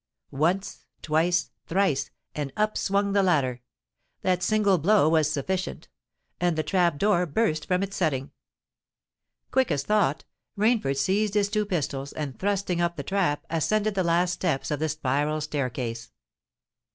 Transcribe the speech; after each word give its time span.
Once—twice—thrice—and 0.31 2.51
up 2.57 2.75
swung 2.75 3.11
the 3.13 3.21
ladder:—that 3.21 4.41
single 4.41 4.79
blow 4.79 5.07
was 5.07 5.31
sufficient—and 5.31 6.55
the 6.57 6.63
trap 6.63 6.97
door 6.97 7.27
burst 7.27 7.67
from 7.67 7.83
its 7.83 7.95
setting. 7.97 8.31
Quick 9.51 9.69
as 9.69 9.83
thought, 9.83 10.23
Rainford 10.57 10.97
seized 10.97 11.35
his 11.35 11.49
pistols, 11.51 12.13
and 12.13 12.39
thrusting 12.39 12.81
up 12.81 12.95
the 12.95 13.03
trap, 13.03 13.45
ascended 13.47 13.93
the 13.93 14.03
last 14.03 14.31
few 14.41 14.47
steps 14.47 14.71
of 14.71 14.79
the 14.79 14.89
spiral 14.89 15.39
staircase. 15.39 16.11